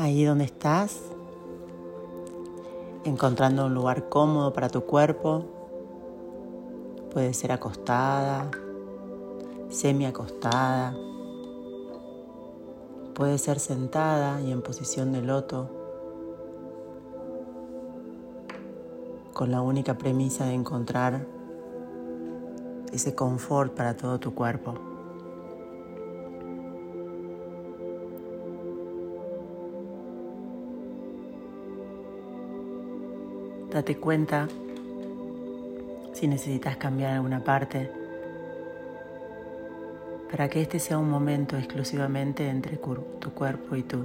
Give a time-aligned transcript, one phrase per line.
[0.00, 0.96] Ahí donde estás,
[3.04, 5.44] encontrando un lugar cómodo para tu cuerpo,
[7.12, 8.48] puede ser acostada,
[9.70, 10.94] semi acostada,
[13.12, 15.68] puede ser sentada y en posición de loto,
[19.32, 21.26] con la única premisa de encontrar
[22.92, 24.74] ese confort para todo tu cuerpo.
[33.78, 34.48] Date cuenta
[36.12, 37.88] si necesitas cambiar alguna parte
[40.28, 43.98] para que este sea un momento exclusivamente entre tu cuerpo y tú.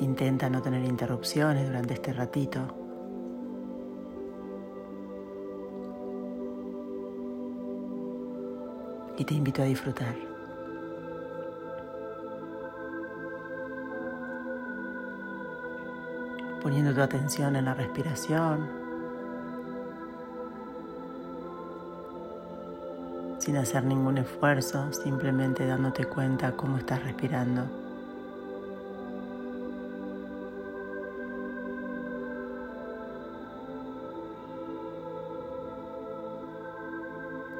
[0.00, 2.58] Intenta no tener interrupciones durante este ratito.
[9.16, 10.29] Y te invito a disfrutar.
[16.62, 18.68] Poniendo tu atención en la respiración,
[23.38, 27.64] sin hacer ningún esfuerzo, simplemente dándote cuenta cómo estás respirando.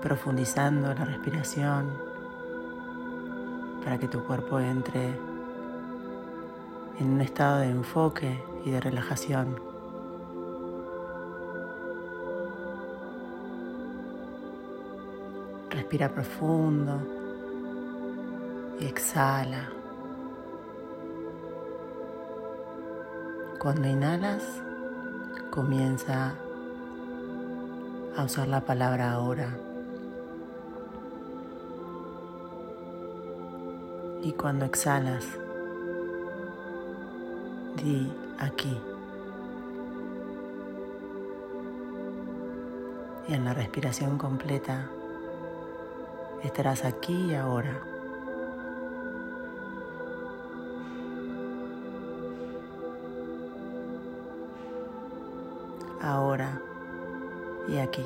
[0.00, 1.90] Profundizando la respiración
[3.84, 5.08] para que tu cuerpo entre
[6.98, 9.60] en un estado de enfoque y de relajación.
[15.70, 17.00] Respira profundo
[18.80, 19.70] y exhala.
[23.60, 24.42] Cuando inhalas,
[25.50, 26.34] comienza
[28.16, 29.56] a usar la palabra ahora.
[34.22, 35.24] Y cuando exhalas,
[37.76, 38.80] di aquí.
[43.28, 44.88] Y en la respiración completa
[46.42, 47.80] estarás aquí y ahora.
[56.00, 56.60] Ahora
[57.68, 58.04] y aquí.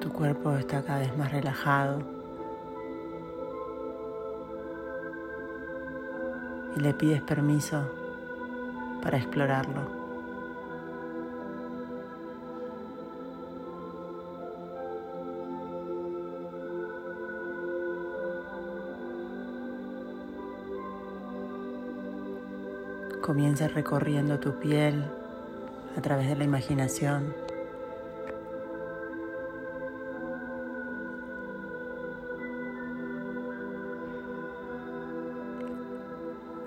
[0.00, 2.21] Tu cuerpo está cada vez más relajado.
[6.76, 7.82] Y le pides permiso
[9.02, 10.02] para explorarlo.
[23.20, 25.04] Comienza recorriendo tu piel
[25.96, 27.41] a través de la imaginación.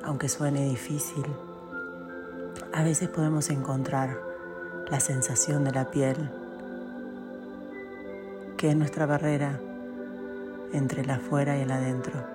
[0.05, 1.25] Aunque suene difícil,
[2.73, 4.19] a veces podemos encontrar
[4.89, 6.29] la sensación de la piel,
[8.57, 9.59] que es nuestra barrera
[10.73, 12.34] entre el afuera y el adentro.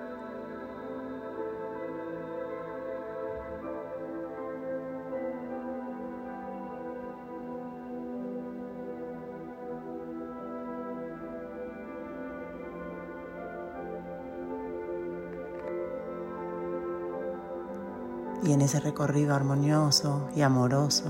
[18.43, 21.05] Y en ese recorrido armonioso y amoroso,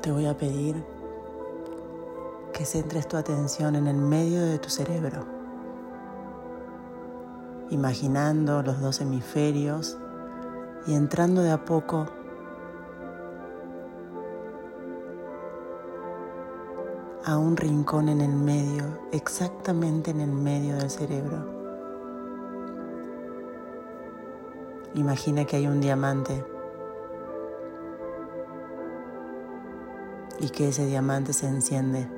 [0.00, 0.84] te voy a pedir
[2.52, 5.26] que centres tu atención en el medio de tu cerebro,
[7.70, 9.98] imaginando los dos hemisferios
[10.86, 12.06] y entrando de a poco
[17.24, 21.65] a un rincón en el medio, exactamente en el medio del cerebro.
[24.96, 26.42] Imagina que hay un diamante
[30.40, 32.08] y que ese diamante se enciende.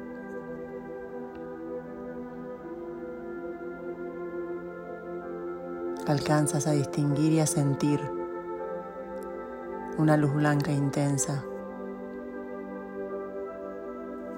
[6.06, 8.00] Alcanzas a distinguir y a sentir
[9.98, 11.44] una luz blanca intensa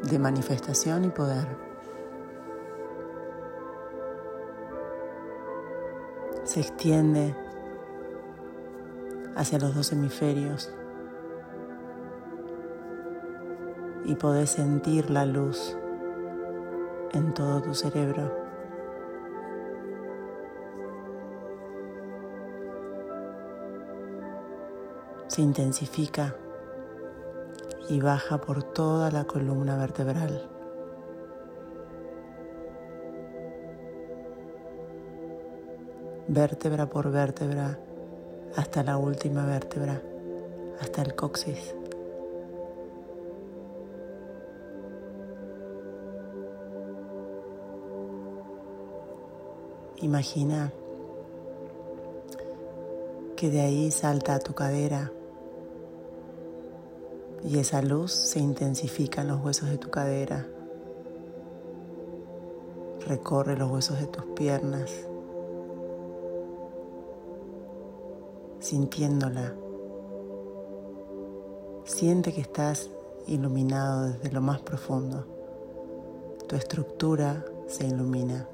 [0.02, 1.46] de manifestación y poder.
[6.44, 7.36] Se extiende
[9.36, 10.72] hacia los dos hemisferios
[14.04, 15.76] y podés sentir la luz
[17.12, 18.34] en todo tu cerebro.
[25.28, 26.34] Se intensifica
[27.88, 30.48] y baja por toda la columna vertebral.
[36.26, 37.78] Vértebra por vértebra
[38.60, 40.02] hasta la última vértebra,
[40.80, 41.74] hasta el coxis.
[50.02, 50.70] Imagina
[53.34, 55.10] que de ahí salta a tu cadera
[57.42, 60.46] y esa luz se intensifica en los huesos de tu cadera.
[63.06, 65.09] Recorre los huesos de tus piernas,
[68.60, 69.54] sintiéndola.
[71.84, 72.88] Siente que estás
[73.26, 75.26] iluminado desde lo más profundo.
[76.48, 78.46] Tu estructura se ilumina.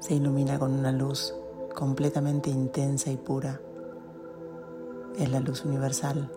[0.00, 1.34] Se ilumina con una luz
[1.74, 3.60] completamente intensa y pura.
[5.16, 6.28] Es la luz universal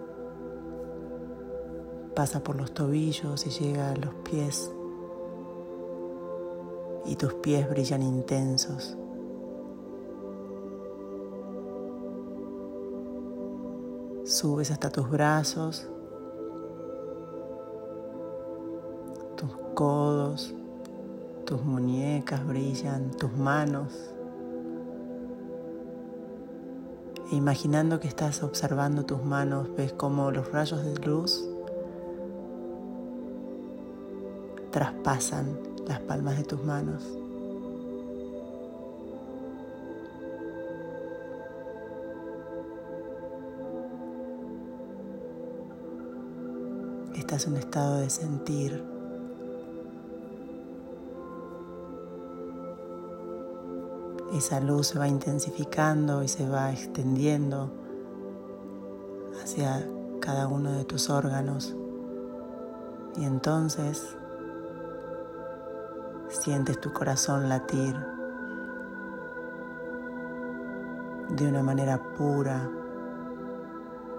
[2.20, 4.70] pasa por los tobillos y llega a los pies.
[7.06, 8.98] Y tus pies brillan intensos.
[14.40, 15.86] Subes hasta tus brazos,
[19.36, 20.56] tus codos,
[21.46, 23.94] tus muñecas brillan, tus manos.
[27.30, 31.46] E imaginando que estás observando tus manos, ves como los rayos de luz
[34.72, 37.04] traspasan las palmas de tus manos.
[47.20, 48.84] Estás en un estado de sentir.
[54.34, 57.72] Esa luz se va intensificando y se va extendiendo
[59.44, 59.88] hacia
[60.20, 61.76] cada uno de tus órganos.
[63.18, 64.16] Y entonces
[66.30, 67.96] Sientes tu corazón latir
[71.30, 72.70] de una manera pura,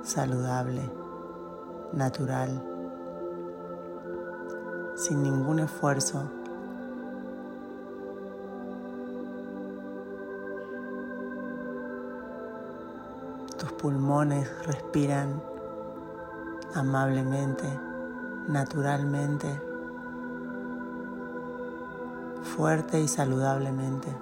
[0.03, 0.91] saludable,
[1.93, 2.70] natural,
[5.01, 6.25] sin ningún esfuerzo.
[13.59, 15.43] Tus pulmones respiran
[16.75, 17.67] amablemente,
[18.47, 19.49] naturalmente
[22.43, 24.15] fuerte y saludablemente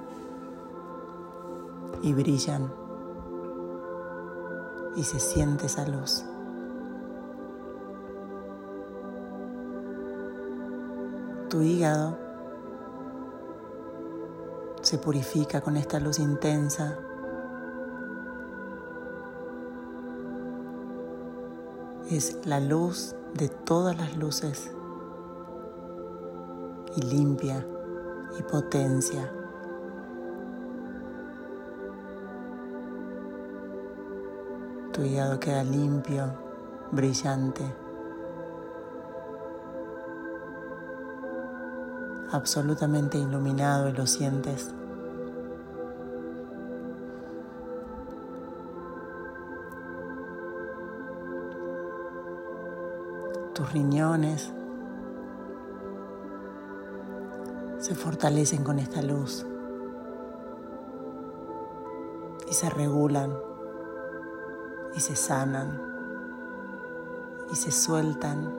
[2.03, 2.71] y brillan
[4.95, 6.28] y se siente esa luz.
[11.49, 12.19] Tu hígado
[14.83, 16.99] se purifica con esta luz intensa.
[22.11, 24.71] Es la luz de todas las luces
[26.97, 27.67] y limpia
[28.39, 29.33] y potencia.
[34.93, 36.27] Tu hígado queda limpio,
[36.93, 37.65] brillante,
[42.31, 44.75] absolutamente iluminado y lo sientes.
[53.55, 54.53] Tus riñones
[57.79, 59.47] se fortalecen con esta luz
[62.49, 63.33] y se regulan
[64.95, 65.81] y se sanan
[67.51, 68.58] y se sueltan.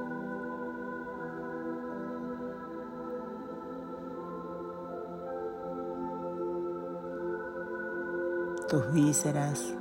[8.69, 9.73] Tus vísceras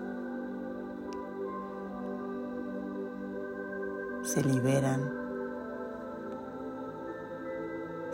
[4.22, 5.18] se liberan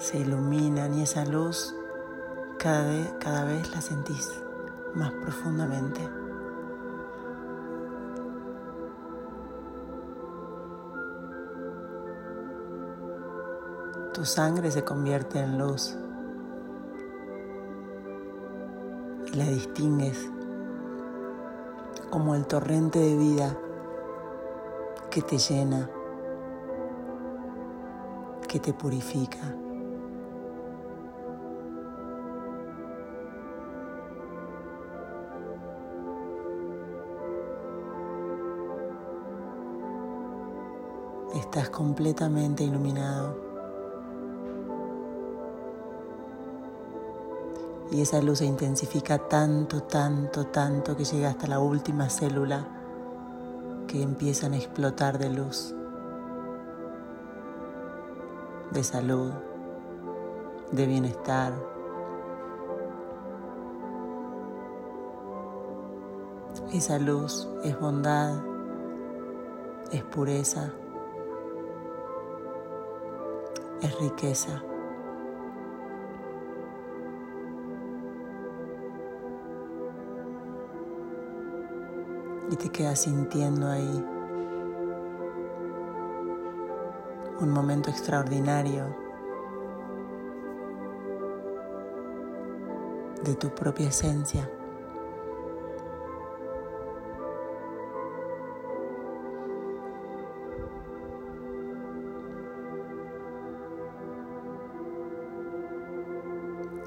[0.04, 1.74] se iluminan y esa luz
[2.58, 4.30] cada vez, cada vez la sentís
[4.94, 6.00] más profundamente.
[14.12, 15.96] Tu sangre se convierte en luz
[19.32, 20.33] y la distingues
[22.10, 23.58] como el torrente de vida
[25.10, 25.90] que te llena,
[28.48, 29.38] que te purifica.
[41.34, 43.43] Estás completamente iluminado.
[47.90, 52.66] Y esa luz se intensifica tanto, tanto, tanto que llega hasta la última célula
[53.86, 55.74] que empiezan a explotar de luz
[58.74, 59.32] de salud,
[60.72, 61.52] de bienestar.
[66.72, 68.42] Esa luz es bondad,
[69.92, 70.72] es pureza,
[73.80, 74.60] es riqueza.
[82.54, 84.06] Y te quedas sintiendo ahí
[87.40, 88.84] un momento extraordinario
[93.24, 94.48] de tu propia esencia.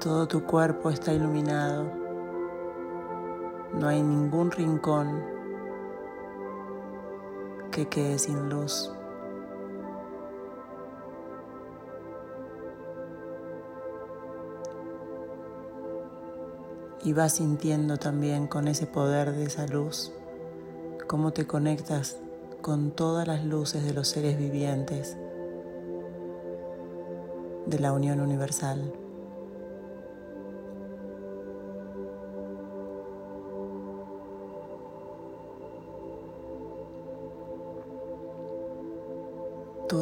[0.00, 1.92] Todo tu cuerpo está iluminado.
[3.74, 5.37] No hay ningún rincón
[7.78, 8.90] que quede sin luz.
[17.04, 20.10] y vas sintiendo también con ese poder de esa luz
[21.06, 22.16] cómo te conectas
[22.60, 25.16] con todas las luces de los seres vivientes
[27.66, 28.92] de la unión universal.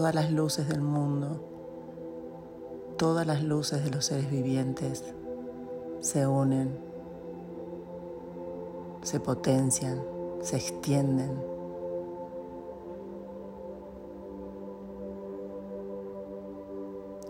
[0.06, 1.40] Todas las luces del mundo,
[2.96, 5.02] todas las luces de los seres vivientes
[5.98, 6.78] se unen
[9.02, 10.00] se potencian,
[10.42, 11.42] se extienden.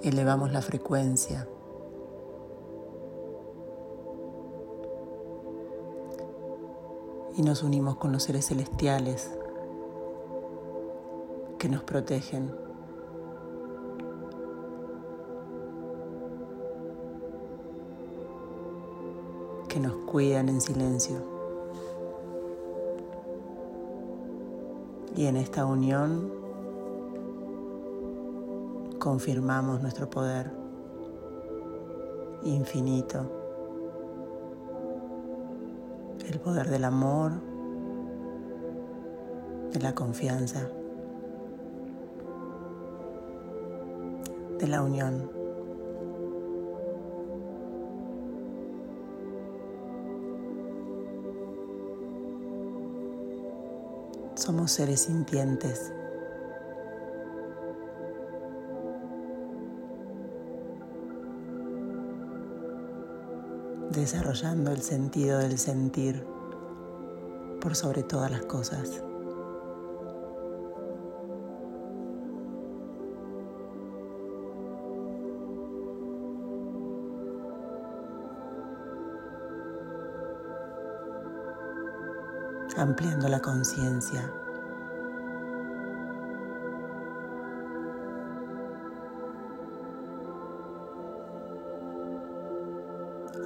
[0.03, 1.49] Elevamos la frecuencia.
[7.39, 9.31] Y nos unimos con los seres celestiales
[11.59, 12.66] que nos protegen.
[19.77, 21.19] Que nos cuidan en silencio.
[25.15, 26.33] Y en esta unión
[28.99, 30.51] confirmamos nuestro poder
[32.43, 33.31] infinito,
[36.27, 37.33] el poder del amor,
[39.75, 40.71] de la confianza,
[44.59, 45.36] de la unión.
[54.47, 55.93] Somos seres sintientes.
[63.91, 66.25] desarrollando el sentido del sentir
[67.61, 69.06] por sobre todas las cosas.
[82.77, 84.31] Ampliando la conciencia.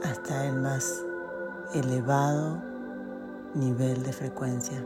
[0.03, 1.05] hasta el más
[1.73, 2.61] elevado
[3.55, 4.83] nivel de frecuencia.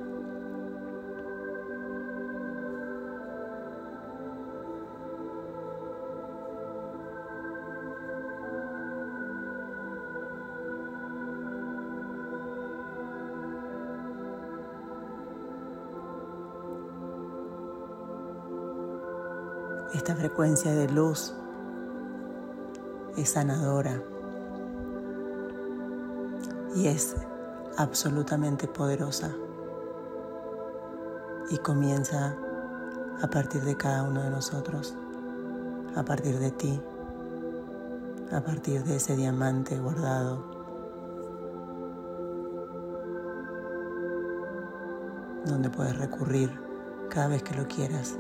[19.94, 21.32] Esta frecuencia de luz
[23.16, 24.02] es sanadora
[26.74, 27.14] y es
[27.76, 29.30] absolutamente poderosa
[31.48, 32.36] y comienza
[33.22, 34.96] a partir de cada uno de nosotros,
[35.94, 36.82] a partir de ti,
[38.32, 40.52] a partir de ese diamante guardado.
[45.46, 46.50] donde puedes recurrir
[47.10, 48.16] cada vez que lo quieras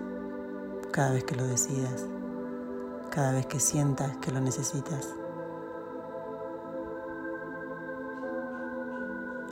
[0.94, 2.06] cada vez que lo decidas,
[3.10, 5.08] cada vez que sientas que lo necesitas,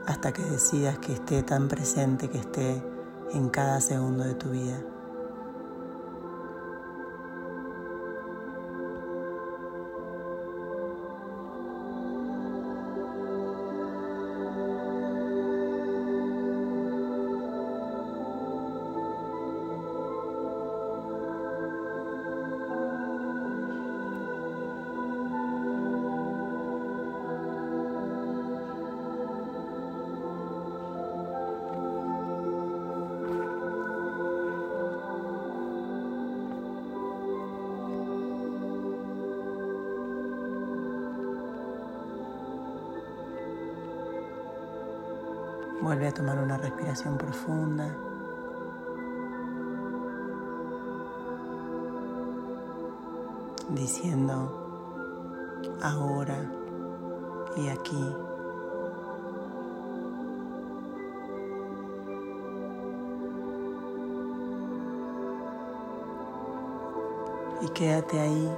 [0.06, 2.80] hasta que decidas que esté tan presente, que esté
[3.32, 4.91] en cada segundo de tu vida.
[45.82, 47.92] Vuelve a tomar una respiración profunda.
[53.68, 54.62] Diciendo
[55.82, 56.48] ahora
[57.56, 58.14] y aquí.
[67.62, 68.52] Y quédate ahí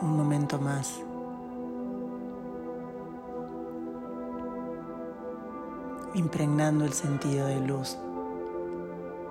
[0.00, 1.09] un momento más.
[6.14, 7.96] Impregnando el sentido de luz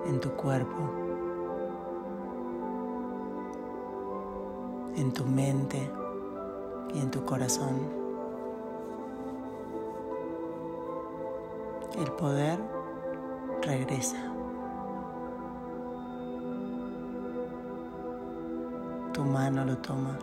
[0.06, 0.78] en tu cuerpo,
[4.96, 5.90] en tu mente
[6.94, 8.00] y en tu corazón.
[11.98, 12.58] El poder
[13.62, 14.16] regresa.
[19.12, 20.18] Tu mano lo toma.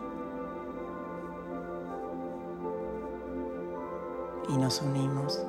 [4.48, 5.44] Y nos unimos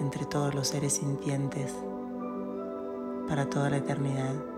[0.00, 1.74] entre todos los seres sintientes
[3.28, 4.51] para toda la eternidad.